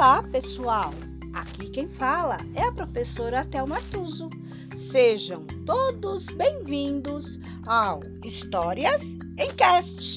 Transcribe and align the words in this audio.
Olá, 0.00 0.22
pessoal! 0.32 0.94
Aqui 1.34 1.68
quem 1.68 1.86
fala 1.86 2.38
é 2.54 2.62
a 2.62 2.72
professora 2.72 3.44
Thelma 3.44 3.82
Tuso. 3.92 4.30
Sejam 4.90 5.46
todos 5.66 6.24
bem-vindos 6.36 7.38
ao 7.66 8.00
Histórias 8.24 9.02
em 9.38 9.54
Cast. 9.56 10.16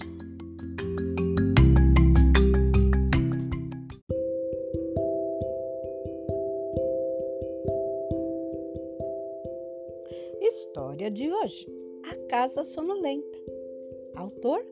História 10.42 11.12
de 11.12 11.30
hoje: 11.30 11.68
A 12.10 12.16
Casa 12.30 12.64
Sonolenta. 12.64 13.38
Autor 14.16 14.66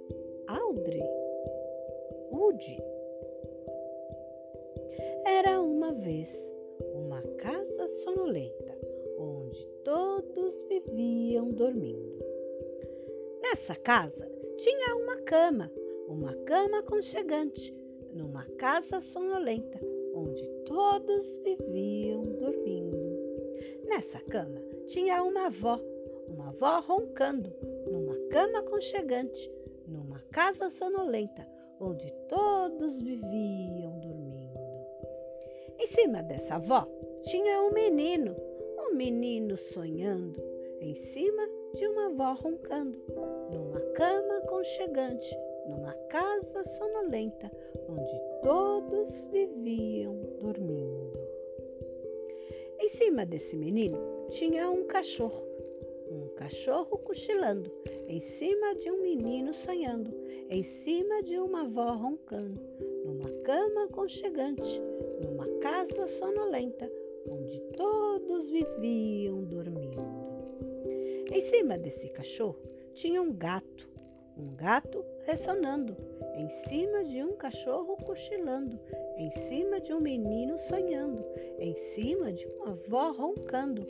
Audrey 0.47 1.03
Wood. 2.31 2.90
Era 5.25 5.61
uma 5.61 5.93
vez 5.93 6.29
uma 6.93 7.21
casa 7.37 7.87
sonolenta 8.03 8.77
onde 9.17 9.65
todos 9.83 10.61
viviam 10.67 11.51
dormindo. 11.51 12.19
Nessa 13.41 13.75
casa 13.75 14.27
tinha 14.57 14.95
uma 14.95 15.17
cama, 15.21 15.71
uma 16.07 16.33
cama 16.45 16.79
aconchegante, 16.79 17.73
numa 18.13 18.45
casa 18.57 18.99
sonolenta 19.01 19.79
onde 20.13 20.47
todos 20.65 21.35
viviam 21.43 22.23
dormindo. 22.23 22.97
Nessa 23.87 24.19
cama 24.21 24.59
tinha 24.87 25.23
uma 25.23 25.47
avó, 25.47 25.79
uma 26.27 26.49
avó 26.49 26.79
roncando, 26.79 27.53
numa 27.89 28.15
cama 28.29 28.59
aconchegante, 28.59 29.51
numa 29.87 30.19
casa 30.31 30.69
sonolenta 30.69 31.47
onde 31.79 32.11
todos 32.29 33.01
viviam. 33.01 34.00
Em 35.81 35.87
cima 35.87 36.21
dessa 36.21 36.55
avó 36.57 36.87
tinha 37.23 37.63
um 37.63 37.71
menino, 37.73 38.35
um 38.77 38.93
menino 38.93 39.57
sonhando, 39.57 40.39
em 40.79 40.93
cima 40.93 41.49
de 41.73 41.87
uma 41.87 42.05
avó 42.05 42.39
roncando, 42.39 42.99
numa 43.51 43.79
cama 43.95 44.37
aconchegante, 44.37 45.35
numa 45.67 45.93
casa 46.07 46.63
sonolenta, 46.65 47.51
onde 47.89 48.21
todos 48.43 49.25
viviam 49.31 50.21
dormindo. 50.39 51.19
Em 52.79 52.89
cima 52.89 53.25
desse 53.25 53.57
menino 53.57 53.97
tinha 54.29 54.69
um 54.69 54.83
cachorro, 54.85 55.43
um 56.11 56.27
cachorro 56.35 56.95
cochilando, 56.99 57.71
em 58.07 58.19
cima 58.19 58.75
de 58.75 58.91
um 58.91 59.01
menino 59.01 59.51
sonhando, 59.55 60.13
em 60.47 60.61
cima 60.61 61.23
de 61.23 61.39
uma 61.39 61.61
avó 61.61 61.93
roncando, 61.95 62.61
numa 63.03 63.31
cama 63.41 63.85
aconchegante, 63.85 64.79
numa 65.21 65.47
casa 65.59 66.07
sonolenta, 66.07 66.91
onde 67.27 67.59
todos 67.77 68.49
viviam 68.49 69.43
dormindo. 69.43 70.01
Em 71.31 71.41
cima 71.41 71.77
desse 71.77 72.09
cachorro 72.09 72.59
tinha 72.93 73.21
um 73.21 73.31
gato, 73.33 73.89
um 74.37 74.55
gato 74.55 75.05
ressonando, 75.25 75.95
em 76.35 76.49
cima 76.67 77.03
de 77.03 77.23
um 77.23 77.33
cachorro 77.37 77.95
cochilando, 77.97 78.79
em 79.17 79.31
cima 79.47 79.79
de 79.79 79.93
um 79.93 79.99
menino 79.99 80.57
sonhando, 80.59 81.23
em 81.59 81.73
cima 81.93 82.33
de 82.33 82.45
uma 82.47 82.71
avó 82.71 83.11
roncando, 83.11 83.85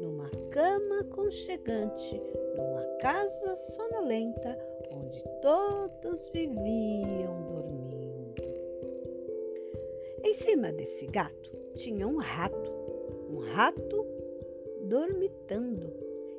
numa 0.00 0.28
cama 0.50 1.00
aconchegante, 1.00 2.20
numa 2.56 2.84
casa 3.00 3.56
sonolenta, 3.74 4.58
onde 4.90 5.22
todos 5.40 6.28
viviam 6.30 7.42
dormindo. 7.46 7.81
Em 10.32 10.34
cima 10.34 10.72
desse 10.72 11.04
gato 11.08 11.50
tinha 11.74 12.08
um 12.08 12.16
rato, 12.16 12.72
um 13.28 13.40
rato 13.52 14.06
dormitando, 14.88 15.92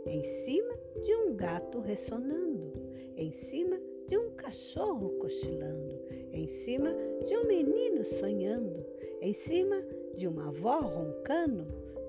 em 0.07 0.23
cima 0.23 0.73
de 1.03 1.15
um 1.15 1.35
gato 1.35 1.79
ressonando, 1.79 2.73
em 3.15 3.31
cima 3.31 3.79
de 4.07 4.17
um 4.17 4.31
cachorro 4.31 5.11
cochilando, 5.19 5.93
em 6.31 6.47
cima 6.47 6.91
de 7.27 7.37
um 7.37 7.45
menino 7.45 8.03
sonhando, 8.03 8.83
em 9.21 9.31
cima 9.31 9.79
de 10.17 10.27
uma 10.27 10.47
avó 10.47 10.79
roncando, 10.79 11.67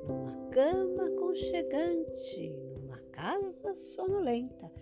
numa 0.09 0.49
cama 0.53 1.05
aconchegante, 1.09 2.49
numa 2.79 2.97
casa 3.13 3.75
sonolenta, 3.75 4.73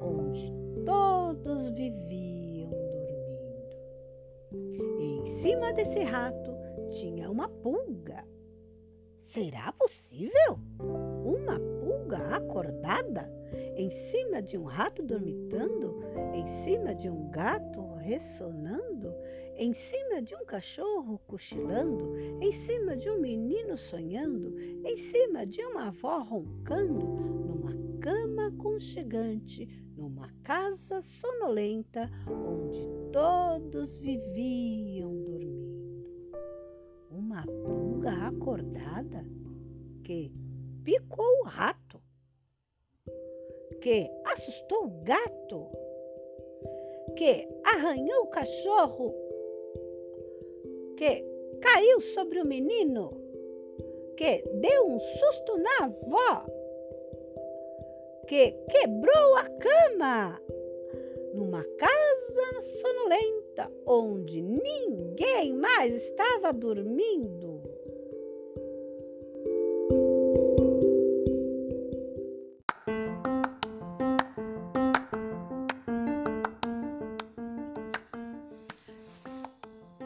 onde 0.00 0.52
todos 0.84 1.70
viviam 1.70 2.35
cima 5.46 5.72
desse 5.72 6.02
rato 6.02 6.56
tinha 6.90 7.30
uma 7.30 7.48
pulga. 7.48 8.24
Será 9.32 9.70
possível? 9.74 10.58
Uma 11.24 11.60
pulga 11.60 12.18
acordada 12.34 13.30
em 13.76 13.88
cima 13.88 14.42
de 14.42 14.58
um 14.58 14.64
rato 14.64 15.04
dormitando, 15.04 16.02
em 16.34 16.48
cima 16.48 16.96
de 16.96 17.08
um 17.08 17.30
gato 17.30 17.94
ressonando, 17.94 19.14
em 19.56 19.72
cima 19.72 20.20
de 20.20 20.34
um 20.34 20.44
cachorro 20.46 21.20
cochilando, 21.28 22.18
em 22.40 22.50
cima 22.50 22.96
de 22.96 23.08
um 23.08 23.20
menino 23.20 23.78
sonhando, 23.78 24.58
em 24.58 24.96
cima 24.96 25.46
de 25.46 25.62
uma 25.62 25.86
avó 25.86 26.24
roncando, 26.24 27.06
numa 27.06 28.00
cama 28.00 28.48
aconchegante, 28.48 29.68
numa 29.96 30.28
casa 30.42 31.00
sonolenta 31.00 32.10
onde 32.28 32.84
todos 33.12 33.96
viviam. 33.98 35.25
Uma 37.36 37.44
pulga 37.66 38.28
acordada 38.28 39.22
que 40.02 40.32
picou 40.82 41.40
o 41.40 41.44
rato, 41.44 42.00
que 43.82 44.08
assustou 44.24 44.86
o 44.86 45.04
gato, 45.04 45.68
que 47.14 47.46
arranhou 47.62 48.22
o 48.22 48.28
cachorro, 48.28 49.14
que 50.96 51.22
caiu 51.60 52.00
sobre 52.14 52.40
o 52.40 52.46
menino, 52.46 53.10
que 54.16 54.42
deu 54.62 54.86
um 54.88 54.98
susto 54.98 55.58
na 55.58 55.84
avó 55.84 56.46
que 58.26 58.52
quebrou 58.70 59.36
a 59.36 59.44
cama 59.58 60.40
numa 61.34 61.62
casa 61.62 62.25
sonolenta 62.62 63.70
onde 63.86 64.42
ninguém 64.42 65.54
mais 65.54 65.94
estava 65.94 66.52
dormindo. 66.52 67.62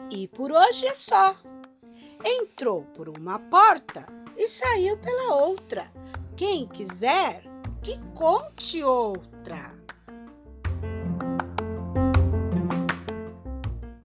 E 0.09 0.27
por 0.27 0.51
hoje 0.51 0.85
é 0.87 0.93
só. 0.93 1.35
Entrou 2.23 2.83
por 2.95 3.09
uma 3.09 3.39
porta 3.39 4.05
e 4.37 4.47
saiu 4.47 4.97
pela 4.97 5.35
outra. 5.35 5.91
Quem 6.37 6.67
quiser 6.67 7.43
que 7.81 7.97
conte 8.13 8.83
outra. 8.83 9.80